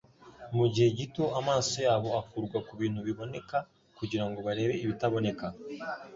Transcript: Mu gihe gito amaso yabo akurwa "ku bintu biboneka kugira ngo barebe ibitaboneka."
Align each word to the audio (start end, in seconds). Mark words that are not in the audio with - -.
Mu 0.57 0.65
gihe 0.73 0.87
gito 0.97 1.23
amaso 1.39 1.75
yabo 1.85 2.09
akurwa 2.21 2.57
"ku 2.67 2.73
bintu 2.81 2.99
biboneka 3.07 3.57
kugira 3.97 4.23
ngo 4.27 4.39
barebe 4.47 4.73
ibitaboneka." 4.83 5.45